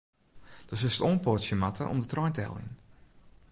[0.69, 2.71] Do silst oanpoatsje moatte om de trein te heljen.